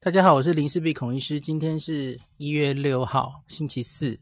[0.00, 1.40] 大家好，我是林氏璧孔医师。
[1.40, 4.20] 今天是一月六号，星期四。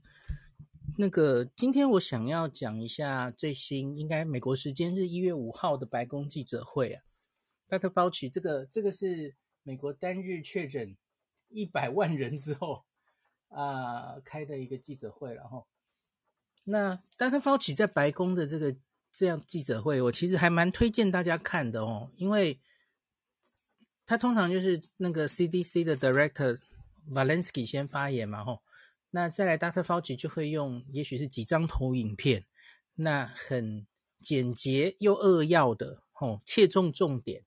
[0.96, 7.02] 那个，今天我想要讲一下最新，应该美国时间是一月五号的白宫记者会啊。
[7.68, 7.90] Dr.
[7.90, 9.34] Fauci 这个这个是
[9.64, 10.96] 美国单日确诊
[11.50, 12.86] 一百万人之后
[13.48, 15.66] 啊、呃、开的一个记者会，然后
[16.64, 17.38] 那 Dr.
[17.38, 18.74] Fauci 在白宫的这个
[19.12, 22.58] 这样记者会，我其实还蛮推荐大家看的哦，因为。
[24.06, 26.60] 他通常就是那个 CDC 的 Director
[27.10, 28.62] Valensky 先发言嘛，吼，
[29.10, 29.82] 那再来 Dr.
[29.82, 32.46] Fauci 就会用，也许是几张投影片，
[32.94, 33.84] 那很
[34.20, 37.42] 简洁又扼要的，吼，切中重点，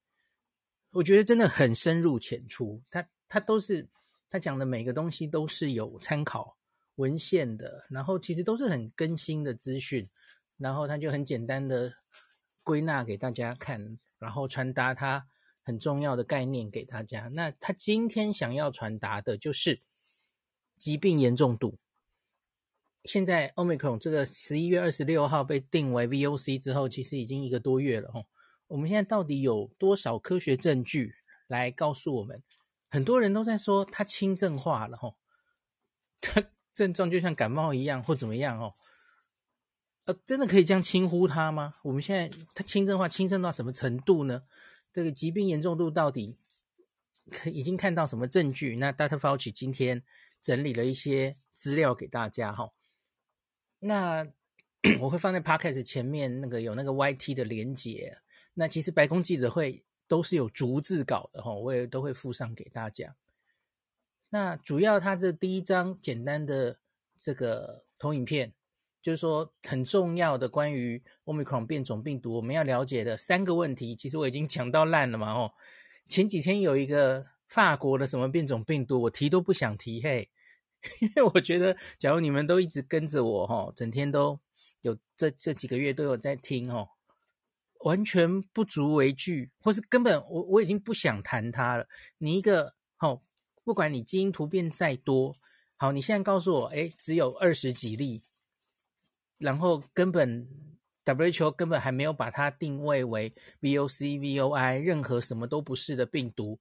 [0.91, 2.81] 我觉得真的很深入浅出。
[2.91, 3.87] 他他都是
[4.29, 6.57] 他讲的每个东西都是有参考
[6.95, 10.05] 文献的，然后其实都是很更新的资讯，
[10.57, 11.93] 然后他就很简单的
[12.63, 15.25] 归纳给大家看，然后传达他。
[15.69, 17.29] 很重要的概念给大家。
[17.35, 19.81] 那他今天想要传达的就是
[20.79, 21.77] 疾病严重度。
[23.03, 28.25] 现在 Omicron 这个十一月二十六号被定为 VOC 之后，其实已经一个多月了哦。
[28.65, 31.13] 我们现在到底有多少科学证据
[31.45, 32.41] 来告诉我们？
[32.89, 35.13] 很多人都在说它轻症化了哦，
[36.19, 38.73] 它 症状就像感冒一样或怎么样哦。
[40.05, 41.75] 呃，真的可以这样轻呼它吗？
[41.83, 44.41] 我们现在它轻症化，轻症到什么程度呢？
[44.91, 46.37] 这个疾病严重度到底
[47.45, 48.77] 已经看到什么证据？
[48.77, 49.17] 那 Dr.
[49.17, 50.03] Fauci 今天
[50.41, 52.71] 整理了一些资料给大家哈。
[53.79, 54.27] 那
[55.01, 58.19] 我会放在 Podcast 前面那个有那个 YT 的连结。
[58.53, 63.15] 那其实白宫记者会都是有逐字稿的哈，我也都会附上给大家。
[64.29, 66.79] 那主要它这第一张简单的
[67.17, 68.53] 这个投影片。
[69.01, 75.31] 就是说，很重要的关于 Omicron 变种病毒，我们要了解的三个问题，其实我已经讲到烂了嘛。
[75.31, 75.53] 哦，
[76.07, 80.29] 前几天有一个法国的什么变种病毒，我提都不想提嘿，
[80.99, 84.37] 因为我觉得，假如你们都一直跟着我，哈，整天都
[84.81, 86.89] 有这这几个月都有在听，哦，
[87.85, 91.87] 完全不足为惧，或是根本我我已经不想谈它了。
[92.17, 93.21] 你一个，哦，
[93.63, 95.33] 不管你基因突变再多，
[95.77, 98.21] 好，你现在告诉我，诶，只有二十几例。
[99.39, 100.47] 然后根本
[101.05, 106.59] WHO 根本还没有把它定位为 VOC、VOI，任何什么都不是的病毒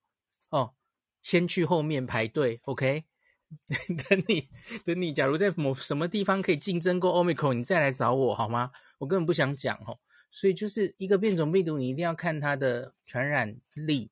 [0.51, 0.75] 哦。
[1.23, 3.05] 先去后面排队，OK？
[4.09, 4.49] 等你
[4.85, 8.71] 等你，假如在某什么地方可以竞争过 Omicron，你再来找我好吗？
[8.99, 9.99] 我根本不想讲哦。
[10.31, 14.11] 所以就是一个变种病毒，你一定要看它的传染力、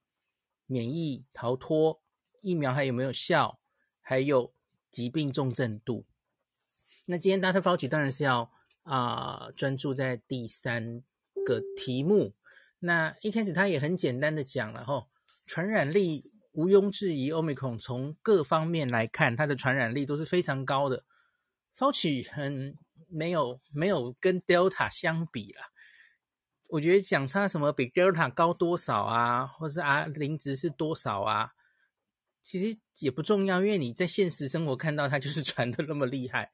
[0.66, 2.03] 免疫逃脱、
[2.41, 3.60] 疫苗还有没有效，
[4.03, 4.53] 还有
[4.91, 6.04] 疾病重症度。
[7.04, 7.60] 那今天 Dr.
[7.60, 8.50] Fauci 当然是要。
[8.87, 11.03] 啊，专注在第三
[11.45, 12.35] 个题目。
[12.79, 15.09] 那一开始他也很简单的讲了吼，
[15.45, 21.05] 传染力毋庸置疑，Omicron 从各方面来看，它的传染力都是非常高的。
[21.77, 25.71] Fauci 很没有没有跟 Delta 相比啦，
[26.69, 31.55] 我觉得讲它什么比 Delta 高多少啊，或是啊零值是多少啊，
[32.41, 36.53] 其实也不重要，因为你在现实生活看到它就是传的那么厉害。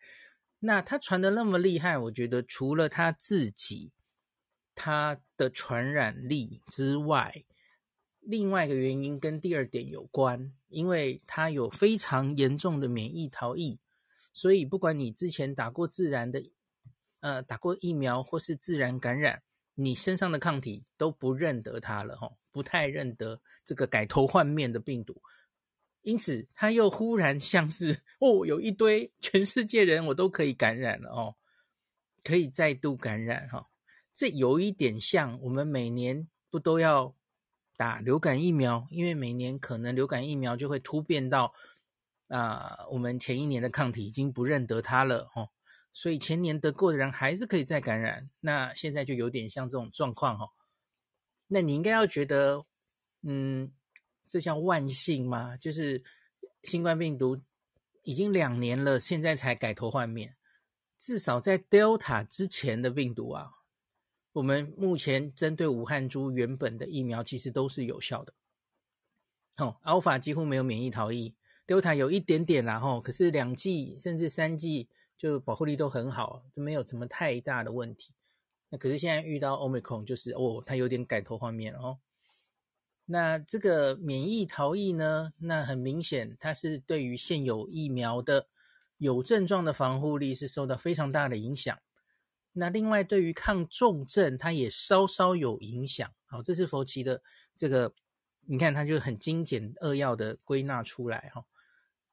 [0.65, 3.91] 那他传的那么厉害，我觉得除了他自己
[4.77, 7.45] 他的传染力之外，
[8.21, 13.81] 另外一个原因跟第二点有关，因为他有非常严重的免疫逃逸，
[14.33, 16.41] 所以不管你之前打过自然的，
[17.19, 19.43] 呃，打过疫苗或是自然感染，
[19.75, 25.21] 你身上的抗体都不认得它了，吼，不太认得这个改头换面的病毒。
[26.03, 31.37] 因此，他又忽然像是哦，有一堆全世界人我都可以感染了哦，
[32.25, 33.67] 可以再度感染哈、哦。
[34.13, 37.15] 这有一点像我们每年不都要
[37.77, 38.87] 打流感疫苗？
[38.91, 41.55] 因为每年可能流感疫苗就会突变到
[42.29, 45.51] 啊、我们前一年的抗体已经不认得它了哦，
[45.93, 48.29] 所以前年得过的人还是可以再感染。
[48.41, 50.49] 那现在就有点像这种状况哈、哦。
[51.47, 52.65] 那你应该要觉得，
[53.23, 53.73] 嗯。
[54.33, 55.59] 这叫万幸吗？
[55.59, 56.03] 就是
[56.63, 57.39] 新冠病毒
[58.03, 60.37] 已经两年了，现在才改头换面。
[60.97, 63.51] 至少在 Delta 之前的病毒啊，
[64.33, 68.33] 我们目前针对武汉株原本的疫苗其实都是有效的。
[69.59, 71.35] 哦，Alpha 几乎没有免疫逃逸
[71.67, 78.15] ，Delta 有一点点啦，吼，可是两剂甚至三剂就保护力都很好，就没有什么太大的问题。
[78.71, 81.99] 那可是现在遇到 Omicron，就是哦，它有点改头换面了哦。
[83.07, 85.33] 那这个免疫逃逸呢？
[85.39, 88.49] 那很明显，它是对于现有疫苗的
[88.99, 91.79] 有症状的防护力是受到非常大的影响。
[92.53, 96.11] 那另外，对于抗重症，它也稍稍有影响。
[96.27, 97.23] 好，这是佛奇的
[97.57, 97.93] 这个
[98.47, 101.45] 你看它就很精简扼要的归纳出来哈，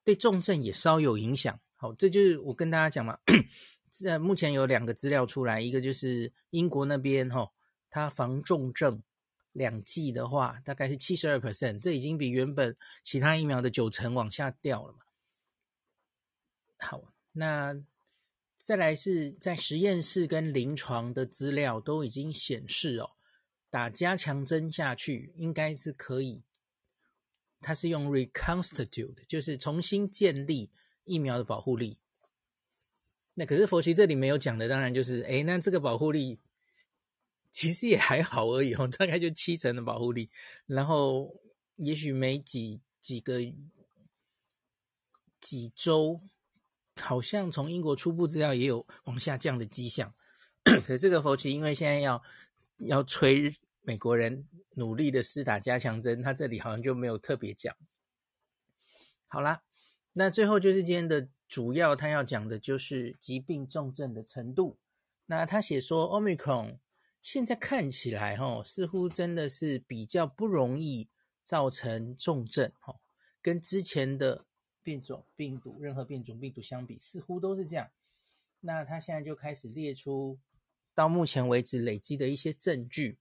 [0.03, 1.59] 对重症也稍有影响。
[1.75, 3.17] 好，这就是我跟大家讲嘛，
[3.89, 7.51] 在目前有两个资料出来，一个就是英国那边哈，
[7.89, 9.01] 它防重症
[9.51, 14.99] 两剂的话大概是七十二 percent，这已经比原本其他疫苗的九成往下掉了嘛。
[16.77, 17.75] 好，那
[18.57, 23.11] 再来是在实验室跟临床的资料都已经显示哦，
[23.69, 26.43] 打加强针下去应该是可以，
[27.59, 30.71] 它是用 reconstitute，就是重新建立
[31.03, 31.97] 疫苗的保护力。
[33.33, 36.39] 那可是佛奇这里没有讲的，当然就是，诶，那这个保护力
[37.51, 40.29] 其实也还好而已哦，大概就七成的保护力，
[40.65, 41.35] 然后
[41.75, 43.39] 也许没几几个
[45.39, 46.21] 几周。
[47.01, 50.13] 好像从英国初步资料也有往下降的迹象，
[50.85, 52.21] 可是这个佛奇因为现在要
[52.79, 57.73] 要催美国人努力的施打加强针，他这里好像就没有特别讲。
[59.29, 59.63] 好啦，
[60.11, 64.77] 那最后就是今天的主要，他要讲的就是疾病重症的程度。
[65.27, 66.79] 那他写说，Omicron
[67.21, 71.09] 现在看起来哈，似乎真的是比较不容易
[71.43, 72.99] 造成重症哈，
[73.41, 74.45] 跟之前的。
[74.81, 77.91] 变种病毒，任何变种病毒相比，似乎都是这样。
[78.61, 80.39] 那他现在就开始列出
[80.95, 83.19] 到目前为止累积的一些证据。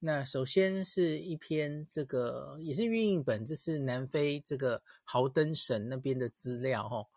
[0.00, 7.08] 那首先是一篇这个也是运印本，这是南非这个豪登省那边的资料哈。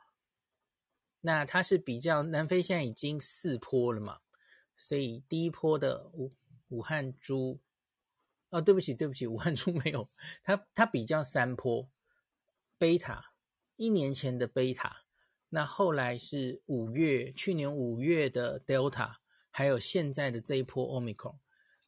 [1.21, 4.21] 那它是比较南非现在已经四波了嘛，
[4.77, 6.33] 所以第一波的武
[6.68, 7.60] 武汉猪，
[8.50, 10.10] 哦，对不起对不起，武汉猪没有，
[10.44, 11.89] 它它比较三波
[12.77, 13.33] 贝塔。
[13.77, 15.04] 一年前的贝塔，
[15.50, 19.18] 那后来是五月，去年五月的 Delta，
[19.51, 21.39] 还有现在的这一波 Omicron，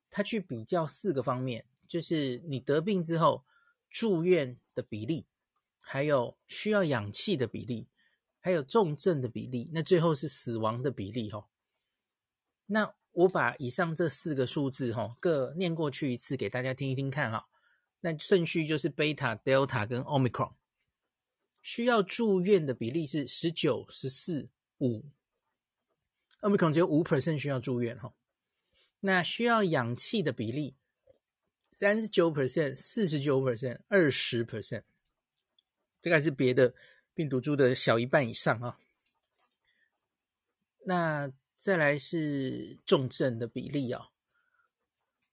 [0.10, 3.46] 它去比较四个方面，就是你得病之后
[3.90, 5.28] 住院的比例，
[5.80, 7.88] 还有需要氧气的比例，
[8.42, 11.48] 还有重症的比例，那最后是死亡的比例哈。
[12.68, 17.48] 那我把以上这四个数字哈各念过去一次给大家听一听看哈。
[18.02, 20.56] 那顺序就是贝塔、德尔塔跟奥密克戎。
[21.62, 25.06] 需要住院的比例是十九、十四、五
[26.42, 28.14] 奥密克戎只有五 percent 需要住院哈。
[29.00, 30.76] 那需要氧气的比例
[31.72, 34.84] 三十九 percent、四十九 percent、二十 percent，
[36.02, 36.74] 这个还是别的
[37.14, 38.80] 病毒株的小一半以上啊。
[40.86, 44.10] 那再来是重症的比例啊，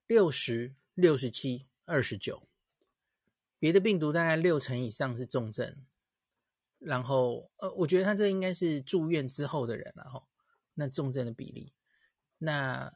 [0.06, 2.48] 六十、六十七、二十九，
[3.58, 5.84] 别的病毒大概六成以上是重症。
[6.78, 10.24] 然后，呃，我觉得他这应该是住院之后的人了哈。
[10.74, 11.72] 那重症的比例，
[12.38, 12.92] 那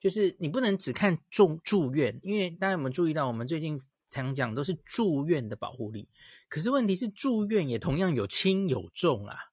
[0.00, 6.08] 就是你不能只看重住院，因为大家有没有注意到，我们最近常讲都是住院的保护力。
[6.48, 9.52] 可是问题是，住院也同样有轻有重啊，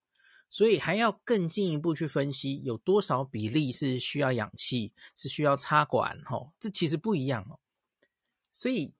[0.56, 7.60] 所以还要更进一步去分析有多少比例是需要氧气，是需要插管，吼，这其实不一样哦。
[8.50, 8.94] 所以。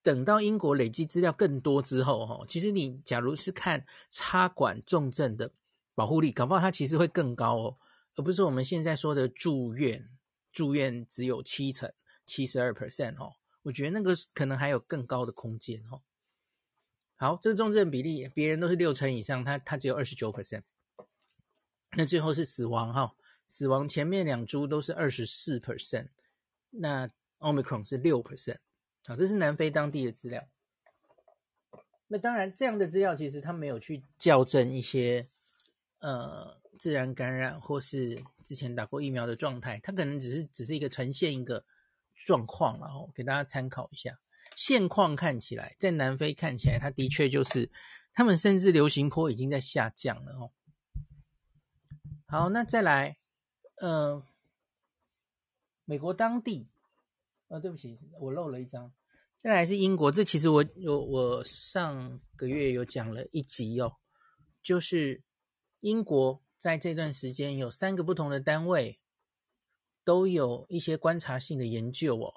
[0.00, 5.52] 等到英国累积资料更多之后，哈，其实你假如是看插管重症的
[5.94, 7.76] 保护力，搞不好它其实会更高哦，
[8.14, 10.08] 而不是我们现在说的住院，
[10.52, 11.92] 住院只有七成，
[12.24, 16.00] 七十二 percent 哦，我觉得那个可能还有更高的空间哦。
[17.20, 20.62] 好，这个重症比例，别人都是六成以上，它它只有二十九 percent。
[21.96, 23.12] 那最后是死亡哈，
[23.48, 26.10] 死亡前面两株都是二十四 percent，
[26.70, 28.58] 那 Omicron 是六 percent。
[29.04, 30.46] 好，这是南非当地的资料。
[32.06, 35.28] 那当然，这样的资料其实他没有去校正一些
[35.98, 41.64] 呃自然感染或是之前打过疫苗的状态，它可能只是只是一个呈现一个
[42.14, 44.20] 状况，然后给大家参考一下。
[44.58, 47.70] 现况看起来，在南非看起来，它的确就是
[48.12, 50.50] 他们甚至流行坡已经在下降了哦。
[52.26, 53.18] 好，那再来，
[53.76, 54.20] 呃，
[55.84, 56.68] 美国当地，
[57.46, 58.92] 呃，对不起，我漏了一张。
[59.40, 63.92] 再来是英国，这其实我有我上个月有讲了一集哦，
[64.60, 65.22] 就是
[65.78, 68.98] 英国在这段时间有三个不同的单位
[70.02, 72.34] 都有一些观察性的研究哦，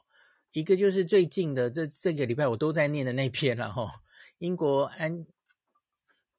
[0.53, 4.01] 一个就是最近的这这个礼拜我都在念的那篇了哈，
[4.39, 5.25] 英国安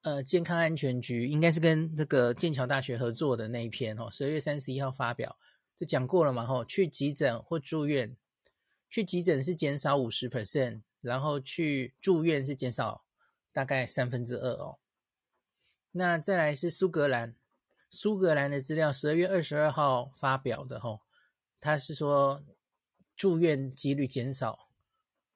[0.02, 5.38] 呃健康安全局应该是跟这个剑桥大学合作的那一篇哦，十二月三十一号发表，
[5.78, 8.16] 就讲过了嘛吼，去急诊或住院。
[8.90, 13.06] 去急诊是减少五十 percent，然后去住院是减少
[13.50, 14.80] 大概三分之二哦。
[15.92, 17.34] 那再来是苏格兰，
[17.88, 21.00] 苏格兰的资料十二月二十二号发表的吼，
[21.58, 22.44] 他是说
[23.22, 24.68] 住院几率减少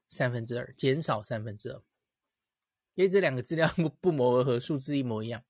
[0.09, 1.81] 三分之二，减少三分之二。
[2.97, 5.45] 因为这两个资料 不不谋而合，数字一模一样。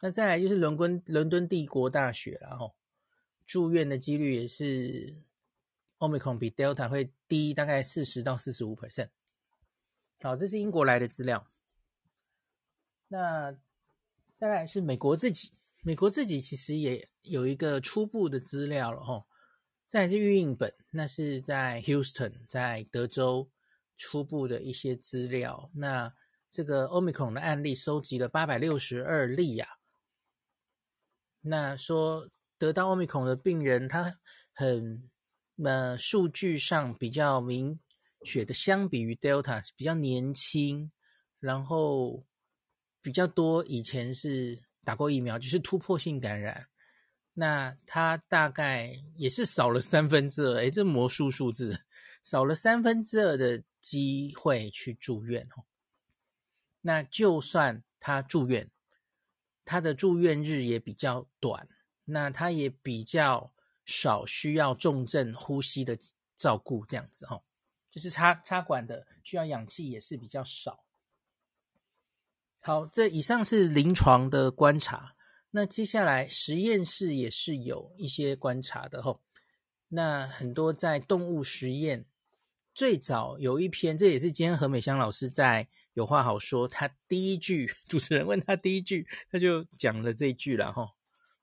[0.00, 2.76] 那再来就是伦敦伦敦帝国大学，然后
[3.46, 5.16] 住院的几率也是
[5.96, 9.08] Omicron 比 Delta 会低大概四十到四十五 percent。
[10.20, 11.50] 好，这是英国来的资料。
[13.08, 13.56] 那
[14.36, 15.52] 再来是美国自己，
[15.82, 19.26] 美国自己其实也有一个初步的资料了哈。
[19.94, 23.48] 再来是预印本，那是在 Houston，在德州
[23.96, 25.70] 初步的一些资料。
[25.72, 26.12] 那
[26.50, 29.78] 这个 Omicron 的案例收集了八百六十二例呀、啊。
[31.42, 34.18] 那说得到 Omicron 的病人，他
[34.52, 35.08] 很
[35.62, 37.78] 呃数据上比较明
[38.24, 40.90] 确的，相比于 Delta 比较年轻，
[41.38, 42.26] 然后
[43.00, 46.66] 比较多以前是打过疫苗，就是突破性感染。
[47.34, 51.84] 那他大概也是少了三分之二，诶，这魔术数字，
[52.22, 55.64] 少了三分之二的机会去住院哦。
[56.82, 58.70] 那就算他住院，
[59.64, 61.68] 他的住院日也比较短，
[62.04, 63.52] 那他也比较
[63.84, 65.98] 少需要重症呼吸的
[66.36, 67.42] 照顾，这样子哈，
[67.90, 70.84] 就是插插管的需要氧气也是比较少。
[72.60, 75.13] 好，这以上是临床的观察，
[75.56, 79.20] 那接下来实验室也是有一些观察的哈。
[79.86, 82.04] 那很多在动物实验，
[82.74, 85.68] 最早有一篇，这也是今天何美香老师在。
[85.92, 90.92] 有话好说，他第一句主持人问他第一句，他就讲了这一句了哈。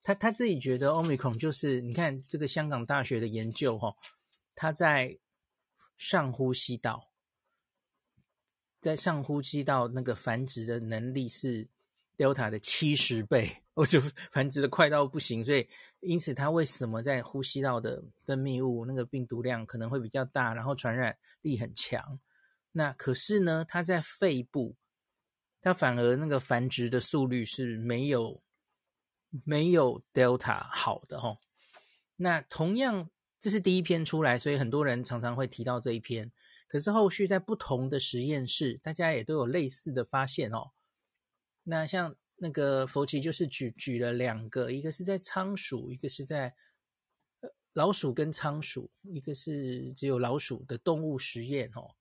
[0.03, 3.95] 他他自己觉得奥密克就是你看这个香港大学的研究哈，
[4.53, 5.17] 他在
[5.97, 7.13] 上呼吸道，
[8.81, 11.69] 在上呼吸道那个繁殖的能力是
[12.21, 13.99] Delta 的七十倍，我就
[14.31, 15.67] 繁殖的快到不行，所以
[16.01, 22.19] 因此它为什么在呼吸道的分泌物那个病毒量可能会比较大，然后传染力很强。
[22.73, 24.75] 那可是呢，它在肺部，
[25.61, 28.43] 它反而那个繁殖的速率是没有
[29.43, 31.39] 没有 Delta 好的哦。
[32.17, 33.09] 那同样，
[33.39, 36.31] 这是第一篇出来，所以很多人常常会提到这一篇。
[36.67, 40.69] 可是后续在不同的实验室，大家也都有类似的发现哦。
[41.63, 46.55] 那像那个佛奇就是举举了两个，一个是在仓鼠，一个是在
[47.73, 51.95] 老鼠跟仓鼠，一个是只有老鼠的动物实验哦。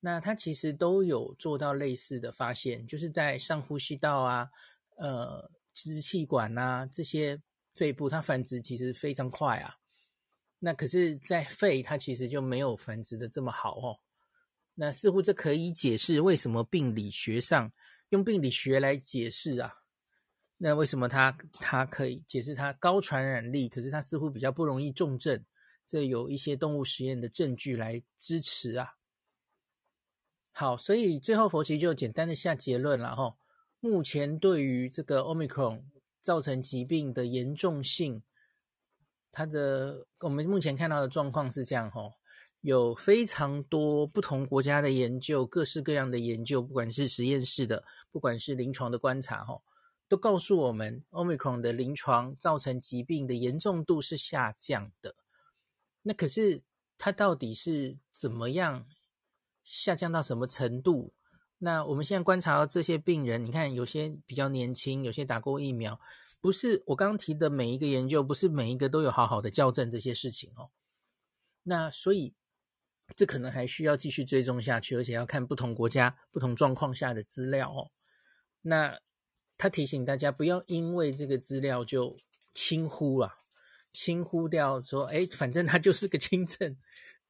[0.00, 4.50] 那它其实都有做到类似的发现，就是在上呼吸道啊、
[4.96, 7.42] 呃支气管啊这些
[7.74, 9.76] 肺部，它繁殖其实非常快啊。
[10.60, 14.00] 那可是，在肺它其实就没有繁殖的这么好哦。
[14.74, 17.72] 那似乎这可以解释为什么病理学上
[18.10, 19.82] 用病理学来解释啊。
[20.58, 25.44] 那为什么它它可以解释它高传染力，可是它似乎比较不容易重症？
[25.84, 28.94] 这有一些动物实验的证据来支持啊。
[30.52, 33.36] 好，所以最后佛奇就简单的下结论了哈。
[33.80, 35.82] 目前对于这个 Omicron
[36.20, 38.22] 造成疾病的严重性，
[39.30, 42.12] 它的我们目前看到的状况是这样哈，
[42.64, 49.60] 有非常多不同国家的研究，各式各样的研究，不管是实验室的，不管是临床的观察哈，
[50.08, 55.14] 都告诉我们 Omicron 的临床造成疾病的严重度是下降的。
[56.04, 56.62] 那可是
[56.96, 58.86] 它到底是怎么样？
[59.62, 61.12] 下降到什么程度？
[61.58, 66.00] 那我们现在观察到这些病人，你看有些比较年轻，有些打过疫苗，
[66.40, 70.70] 不是我刚刚提的每一个研究，不是每一个都有好好的校正这些事情哦。
[71.64, 72.32] 那所以
[73.16, 77.90] 这可能还需要继续追踪下去，而且要看不同国家不同状况下的资料哦。
[78.62, 78.98] 那
[79.56, 82.16] 他提醒大家不要因为这个资料就
[82.52, 83.40] 轻忽了，
[83.92, 86.76] 轻忽掉说，哎，反正它就是个轻症。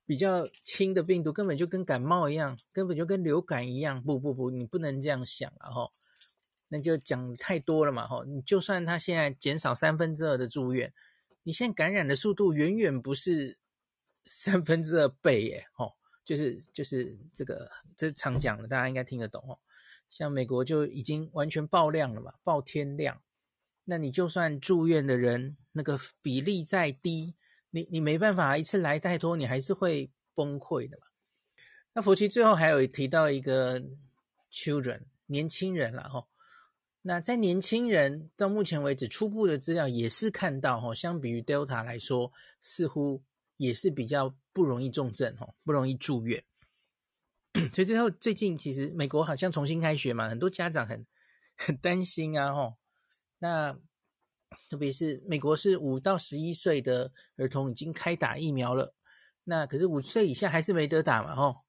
[0.06, 4.02] 比较轻的病毒根本就跟感冒一样，根本就跟流感一样。
[4.02, 5.90] 不不不，你不能这样想了哈。
[6.68, 8.22] 那就讲太多了嘛哈。
[8.26, 10.92] 你就算他现在减少三分之二的住院，
[11.42, 13.56] 你现在感染的速度远远不是
[14.24, 15.66] 三分之二倍耶。
[15.76, 15.92] 哦，
[16.24, 19.58] 就是就是这个这常讲的，大家应该听得懂哦。
[20.08, 23.20] 像美国就已经完全爆量了嘛，爆天量。
[23.84, 27.34] 那你就算住院的人那个比例再低。
[27.70, 31.06] 你你没办法一次来太多，你还是会崩溃的嘛。
[31.92, 33.82] 那佛奇最后还有提到一个
[34.52, 36.28] children 年轻人了哈。
[37.02, 43.24] 那在年轻人到目前为止初步的资料也是看到哈，相比于 Delta 来说，似乎
[43.56, 46.44] 也是比较不容易重症哈，不容易住院。
[47.72, 51.06] 所以最后最近其实美国好像重新开学嘛，很多家长很
[51.56, 52.76] 很担心啊哈。
[53.38, 53.78] 那
[54.70, 58.94] 特别是美国是五到十一岁的儿童已经开打疫苗了，
[59.44, 61.64] 那可是五岁以下还是没得打嘛吼。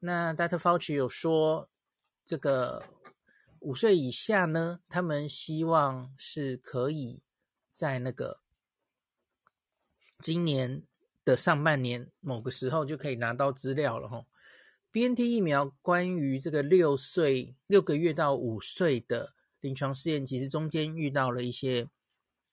[0.00, 0.58] 那 Dr.
[0.58, 1.70] Fauci 有说，
[2.24, 2.84] 这个
[3.60, 7.22] 五岁以下呢，他们希望是可以
[7.72, 8.40] 在那个
[10.18, 10.82] 今年
[11.26, 14.24] 的上半年某个时候就可以拿到资料了哈。
[14.92, 21.90] BNT 疫苗关于这个六岁六个月到五岁的临床试验，其实中间遇到了一些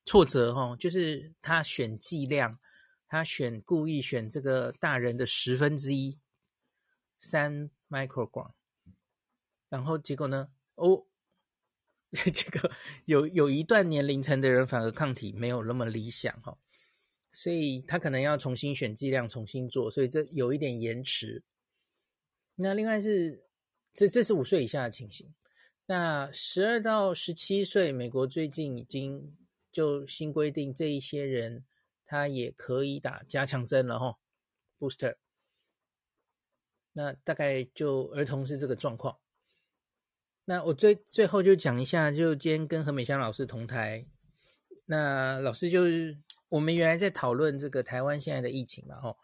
[0.06, 2.60] 挫折哈，就是他选剂量，
[3.08, 6.20] 他选故意选这个大人的十分之一。
[7.22, 8.51] 三 microgram，
[9.70, 10.50] 然后结果呢？
[10.75, 11.06] 哦，
[12.12, 12.70] 这个
[13.06, 16.58] 有有一段年龄层的人反而抗体没有那么理想哈，
[17.34, 21.44] 所以他可能要重新选剂量，重新做，所以这有一点延迟。
[22.56, 23.44] 那另外是
[23.94, 25.34] 这这是五岁以下的情形，
[25.88, 29.36] 那十二到十七岁，美国最近已经
[29.72, 31.66] 就新规定，这一些人
[32.06, 34.20] 他也可以打加强针了哈
[34.80, 35.16] ，booster。
[36.94, 39.18] 那大概就儿童是这个状况。
[40.46, 44.06] 那我最最后就讲一下，就今天跟何美香老师同台，
[44.86, 46.16] 那老师就是
[46.53, 49.17] 我们原来在讨论这个台湾现在的疫情嘛，吼，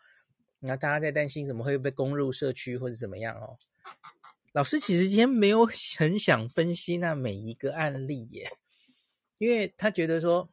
[0.62, 3.55] 那大家在担心怎么会被攻入社区或者怎么样哦。
[4.51, 5.63] 老师其实今天没有
[6.00, 8.50] 很想分析那每一个案例耶，
[9.38, 10.50] 因为他觉得说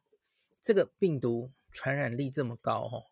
[0.61, 3.05] 这个病毒传染力这么高，吼。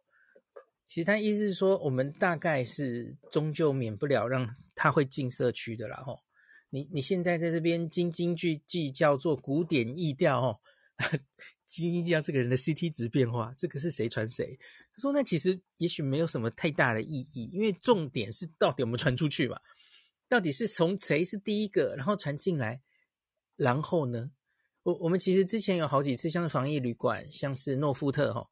[0.88, 6.19] 其实他意思是说，我们大概是终究免不了让他会进社区的啦，吼。
[6.69, 10.60] 你你现在在这边斤斤计较做古典疫调，吼，
[11.82, 14.58] 斤斤计较这个人的 CT 值变化，这个是谁传谁？
[14.94, 19.60] 他说那其实也许没有什么太大的意义，因为重点是到底我们传出去嘛，
[20.27, 22.82] 到底是从谁是第一个，然后传进来，
[23.55, 24.32] 然后呢，
[24.84, 28.50] 我我们其实之前有好几次，像是防疫旅馆，像是诺富特，吼，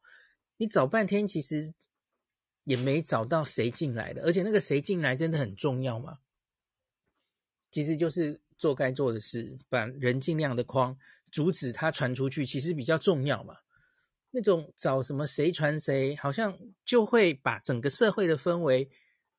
[0.56, 1.74] 你找半天其实。
[2.66, 6.20] 也没找到谁进来的，而且那个谁进来真的很重要吗？
[7.70, 10.96] 其实就是做该做的事，把人尽量的框，
[11.34, 13.56] 阻止他传出去，其实比较重要嘛。
[14.30, 18.88] 那种找什么谁传谁，好像就会把整个社会的氛围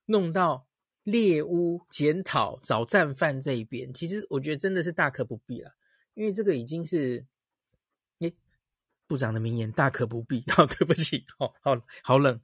[0.07, 0.67] 弄到
[1.03, 3.93] 猎巫、检讨、找战犯这一边。
[3.93, 5.71] 其实我觉得真的是大可不必了，
[6.15, 7.25] 因为这个已经是，
[8.19, 8.35] 诶，
[9.07, 10.43] 部长的名言，大可不必。
[10.51, 12.41] 好，对不起，好好好冷。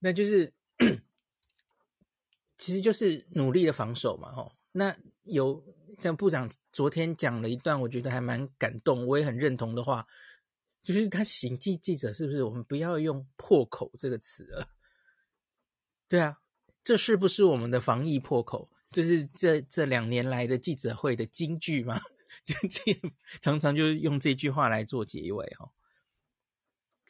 [0.00, 0.52] 那就是，
[2.58, 4.56] 其实就是努力的防守嘛，吼。
[4.72, 5.64] 那有
[6.00, 10.06] 像部长昨天讲了一段，我觉得还蛮感动，我也很认同的话，
[10.82, 12.42] 就是他行记记者是不是？
[12.42, 14.68] 我们不要用破口这个词了。
[16.08, 16.38] 对啊，
[16.84, 18.70] 这是不是我们的防疫破口？
[18.90, 22.00] 这是这这两年来的记者会的金句吗？
[22.44, 22.92] 就
[23.40, 25.70] 常常就用这句话来做结尾，哦。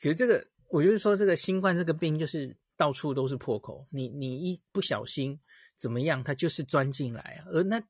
[0.00, 2.56] 可是这个，我就是说，这个新冠这个病就是。
[2.78, 5.36] 到处都是破口，你你一不小心
[5.74, 7.42] 怎么样，它就是钻进来。
[7.46, 7.82] 而那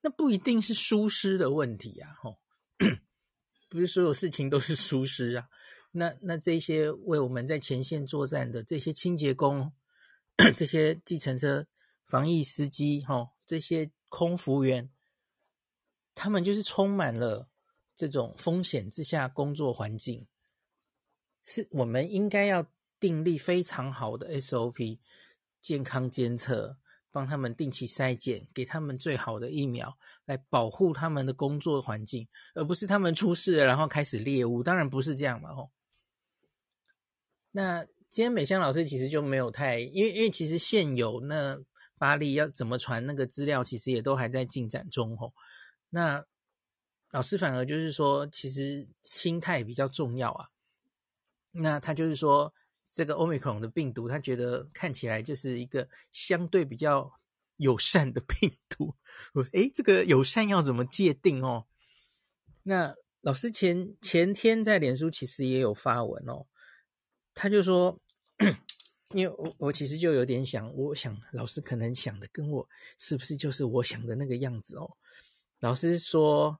[0.00, 2.38] 那不一定是疏失的问题啊，吼，
[3.68, 5.48] 不是所有事情都是疏失啊。
[5.92, 9.72] 那那这些为我们在前线作战的这些清洁工、
[10.56, 11.66] 这些计程车、
[12.06, 14.90] 防疫司机，吼，这些空服员，
[16.14, 17.48] 他们就是充满了
[17.96, 20.26] 这种风险之下工作环境，
[21.44, 22.66] 是我们应该要。
[23.00, 24.98] 订立非常好的 SOP，
[25.58, 26.76] 健康监测，
[27.12, 29.96] 帮他们定期筛检，给他们最好的疫苗，
[30.26, 34.62] 来保护他们的工作环境，而不是他们出事了然后开始猎物。
[34.62, 35.70] 当然不是这样嘛，吼。
[37.50, 41.58] 那今天美香老师其实就没有太，因为因为其实现有那
[41.98, 45.34] 巴黎要怎么传那个资料，其实也都还在进展中，吼。
[45.90, 46.24] 那
[47.10, 50.48] 老师反而就是说，其实心态比较重要啊。
[51.50, 52.54] 那他就是说。
[52.92, 57.12] 这个 Omicron 的病毒，他觉得看起来就是一个相对比较
[57.56, 58.94] 友善的 病毒。
[59.32, 61.66] 我说，诶，这个友善要怎么界定哦？
[62.64, 66.46] 那老师前前天在脸书其实也有发文哦，
[67.32, 67.98] 他就说，
[69.14, 74.96] 因为我我其实就有点想，我想老师可能想的跟我是不是就是我想的那个样子哦？
[75.60, 76.58] 老师说，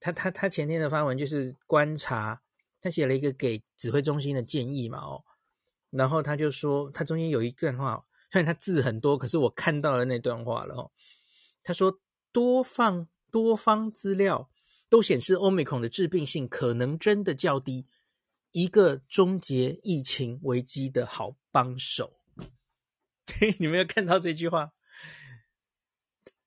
[0.00, 2.40] 他他他前天的发文就是观察，
[2.80, 5.22] 他写了一个给指挥中心的建议嘛哦。
[5.96, 10.90] 然后他就说，他中间有一段话，虽然他字很多，可是我看到了那段话了哦。
[11.62, 12.00] 他说，
[12.32, 14.50] 多放多方资料
[14.88, 17.86] 都显示，Omicron 的致病性可能真的较低，
[18.52, 22.20] 一个终结疫情危机的好帮手。
[23.26, 24.72] 嘿， 你没有看到这句话？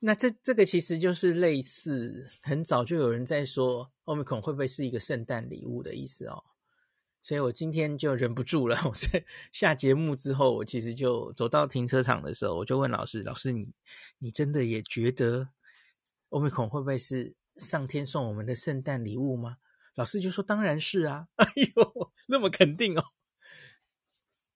[0.02, 6.42] 那这这个其实就是类似，很早就有人在说，Omicron 会不会是一个圣诞礼物的意思哦。
[7.22, 8.78] 所以我今天就忍不住了。
[8.86, 13.68] 我在下节目之后，我其实就走到停车场的时候，我就问老师：“老师，你
[14.20, 15.50] 你真的也觉得
[16.30, 19.58] Omicron 会不会是上天送我们的圣诞礼物吗？”
[19.96, 23.04] 老师就说：“当然是啊！” 哎呦，那么肯定哦。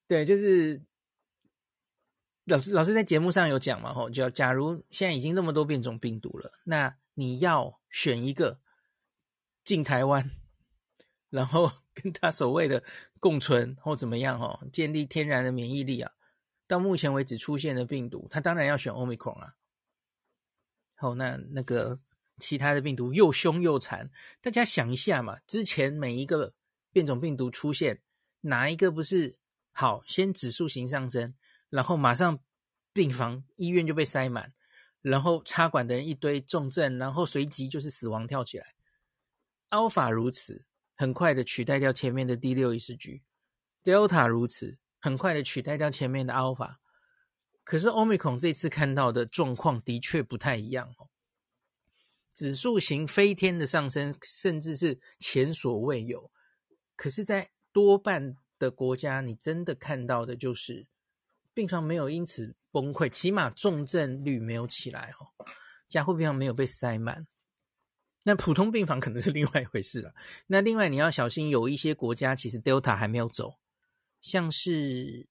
[0.08, 0.84] 对，就是
[2.46, 8.60] 老师老师在节目上有讲嘛，吼，就假如现在已经那么多变种病毒了，那你要选一个
[9.64, 10.32] 进台湾，
[11.34, 11.72] 然后。
[11.96, 12.84] 跟他所谓的
[13.20, 16.12] 共存或怎么样哈，建立天然的免疫力啊，
[16.66, 19.54] 到目前为止出现的病毒，他当然要选 Omicron 啊。
[20.96, 22.00] 好，那那个
[22.40, 24.10] 其他的病毒又凶又残，
[24.42, 26.56] 大家想一下嘛，之前每一个
[26.92, 28.02] 变种病毒出现，
[28.42, 29.38] 哪一个不是
[29.72, 31.36] 好先指数型上升，
[31.70, 32.40] 然后马上
[32.92, 34.52] 病房医院就被塞满，
[35.04, 38.74] 然后插管的人一堆重症，然后随即就是死亡跳起来。
[39.70, 40.66] Alpha 如此。
[40.96, 43.24] 很快的取代掉前面的第六一世局
[43.84, 46.76] ，Delta 如此，很快的取代掉前面的 Alpha。
[47.64, 51.10] 可是 Omicron 这次看到的状况的确不太一样哦，
[52.34, 56.30] 指数型飞天的上升，甚至是前所未有。
[56.96, 60.88] 可是，在多半的国家，你真的看到的就是
[61.54, 65.46] 病床没有因此崩溃，起码重症率没有起来哦，
[65.88, 67.26] 加护病房没有被塞满。
[68.26, 70.16] 那普通病房可能是另外一回事了。
[70.48, 73.56] 那另外你要小心，有一些国家其实 Delta 还没有走，
[74.22, 75.28] 像是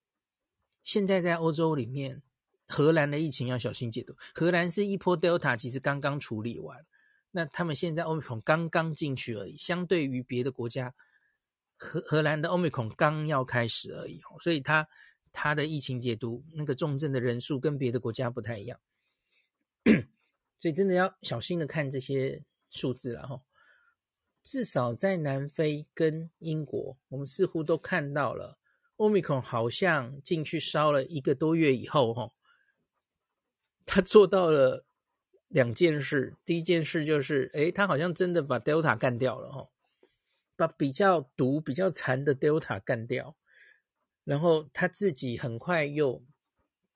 [0.82, 2.22] 现在在欧洲里面，
[2.68, 4.14] 荷兰的疫情要小心解读。
[4.34, 6.84] 荷兰是一波 Delta 其实刚刚处理完，
[7.30, 9.56] 那他们现在 Omicron 刚刚进去而已。
[9.56, 10.94] 相对于别的国家，
[11.78, 14.86] 荷荷兰的 Omicron 刚要开始而已，所以它
[15.32, 18.78] 它的疫情解读那个重症的人数跟别的国家不太一样，
[20.60, 22.44] 所以真的要小心的看这些。
[22.72, 23.42] 数字了哈，
[24.42, 28.58] 至少在南非跟英国，我们似乎都看到了
[28.96, 32.32] 欧米克好像进去烧了一个多月以后，哈，
[33.84, 34.86] 他做到了
[35.48, 36.34] 两件事。
[36.46, 39.68] 第一件事就是，诶，他好像真的把 Delta 干掉了，哈，
[40.56, 43.36] 把比较毒、比较残的 Delta 干掉，
[44.24, 46.24] 然后他自己很快又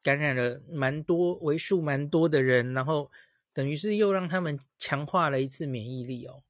[0.03, 3.13] 感染了蛮多、为数蛮多的人，然后。
[3.57, 6.45] 等于是又让他们强化了一次免疫力哦，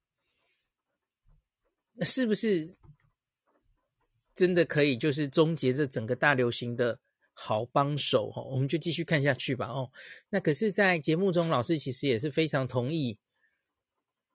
[1.93, 2.77] 那是不是
[4.35, 6.99] 真的可以就是终结这整个大流行的
[7.33, 8.43] 好帮手哦？
[8.51, 9.89] 我们就继续看下去吧哦。
[10.31, 13.17] 那可是，在节目中，老师其实也是非常同意，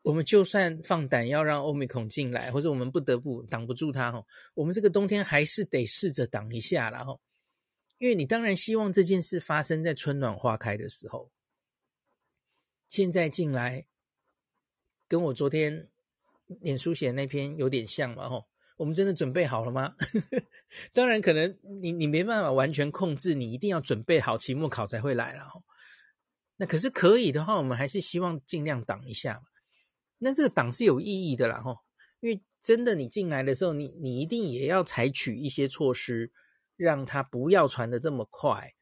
[0.03, 7.19] 我们就算放胆要让欧米孔进来，或者我们不得不挡不住它哦，我们这个冬天还是得试着挡一下了哦，
[7.97, 11.29] 因为你当然希望这件事发生在春暖花开的时候。
[12.91, 13.85] 现在进来，
[15.07, 15.87] 跟我昨天
[16.59, 18.27] 脸书写的那篇有点像嘛？
[18.27, 19.95] 吼，我们真的准备好了吗？
[20.91, 25.45] 当然，可能你你没办法完全控制，你一定要准备好期末考才会来了。
[26.57, 29.43] 那可是可以的话，我们还是希望尽量挡一下嘛。
[30.17, 31.77] 那这个挡是有意义的啦，吼，
[32.19, 36.33] 因为真的你进来的时候，你你一定也要采取一些措施，
[36.75, 38.73] 让它不要传的这么快。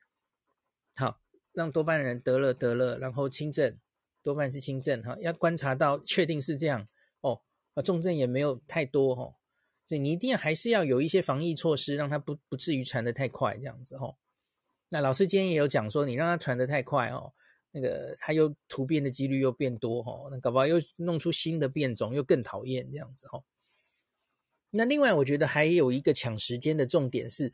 [0.96, 3.78] 好，让多半人得了得了，然后轻症。
[4.22, 6.88] 多半是轻症哈，要观察到确定是这样
[7.22, 7.42] 哦，
[7.74, 9.34] 啊重症也没有太多哈，
[9.88, 14.16] 所以你一定还是要有一些防疫措施，让它不不至于传得太快这样子哈。
[14.90, 17.32] 那老师今天也有讲说，你让它传得太快哦，
[17.72, 23.44] 那个它又突变的几率又变多哈，那搞不好又弄出新的变种，又更讨厌这样子哈。
[24.72, 27.52] 那另外我觉得还有一个抢时间的重点是，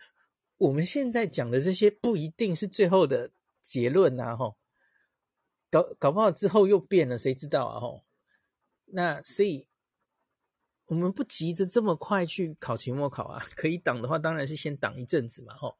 [0.57, 4.55] 我们现在讲的这些不一定是最后的结论呐哈。
[5.75, 7.81] 搞搞不好之后又变了，谁知道啊？
[7.81, 8.05] 吼，
[8.85, 9.67] 那所以
[10.85, 13.45] 我们不急着这么快去考期末考啊。
[13.57, 15.53] 可以挡的话，当然是先挡一阵子嘛。
[15.53, 15.75] 吼，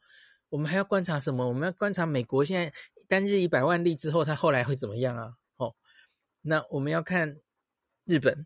[0.49, 1.47] 我们还要观察什么？
[1.47, 2.73] 我们要观察美国现在
[3.08, 5.38] 单日一百万例之后，它后来会怎么样啊？
[5.55, 5.77] 吼，
[6.41, 7.39] 那我们要看
[8.03, 8.45] 日本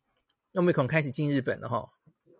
[0.53, 1.89] ，Omicron 开始进日本了哈。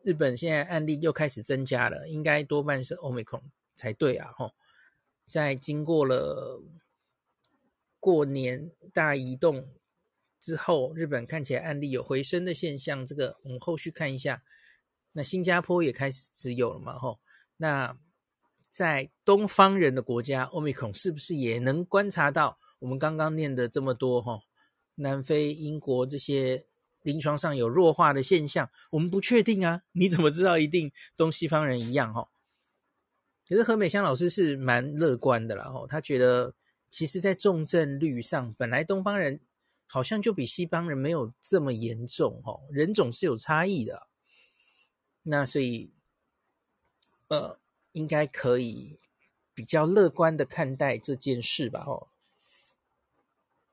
[0.04, 3.42] 日本现在案例又开始增加了，应该多半是 Omicron
[3.76, 4.32] 才对啊。
[4.38, 4.54] 吼，
[5.28, 6.62] 在经过了。
[8.00, 9.68] 过年大移动
[10.40, 14.42] 之后，日本看起来案例有回升的现象，这个我们后续看一下。
[15.12, 16.98] 那新加坡也开始有了嘛？
[16.98, 17.20] 吼，
[17.58, 17.98] 那
[18.70, 24.22] 在东方人的国家，Omicron 是不是也能观察到我们刚刚念的这么多？
[24.22, 24.44] 吼，
[24.96, 26.68] 南非、英国这些
[27.02, 29.82] 临床上有弱化的现象，我们不确定啊。
[29.92, 32.14] 你怎么知道一定东西方人一样？
[32.14, 32.30] 吼，
[33.50, 36.56] 可是何美香老师是蛮乐观的啦，吼，他觉得。
[36.90, 39.40] 其实，在重症率上，本来东方人
[39.86, 44.08] 好像就比西方人没有这么严重，哦，人种是有差异的。
[45.24, 45.92] 那所以
[47.28, 47.60] 呃，
[47.92, 49.00] 应该可以
[49.54, 52.08] 比较乐观的看待这件事吧，哦。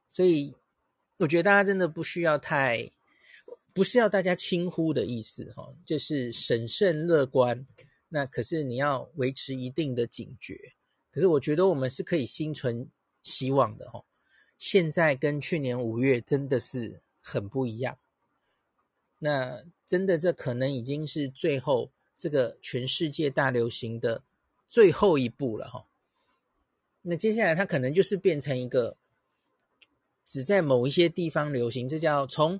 [0.09, 0.55] 所以
[1.17, 2.91] 我觉得大家真的不需要太，
[3.73, 7.67] 不是要大家轻忽的意思，哈，就是审慎乐观。
[8.09, 10.75] 那可是你要维持一定的警觉。
[11.11, 12.91] 可是我觉得我们是可以心存
[13.27, 14.05] 希望的，哈。
[14.59, 17.99] 现在跟去年五月真的是很不一样。
[19.19, 21.91] 那真的这可能已经是最后。
[22.19, 24.23] 这个全世界大流行的
[24.71, 25.87] 最后一步了哈，
[27.03, 28.97] 那接下来它可能就是变成一个
[30.25, 32.59] 只在某一些地方流行，这叫从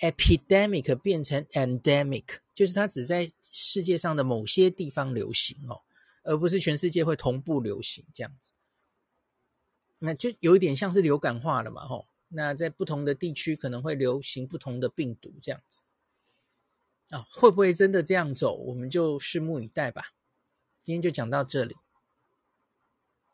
[0.00, 5.82] epidemic 变成 endemic，就是它只在世界上的某些地方流行哦，
[6.22, 8.52] 而不是全世界会同步流行这样子。
[10.04, 15.84] 那就有一点像是流感化了嘛吼，那在不同的地区可能会流行不同的病毒这样子。
[17.08, 18.54] 啊，会不会真的这样走？
[18.54, 20.12] 我们就拭目以待吧。
[20.80, 21.74] 今天就讲到这里。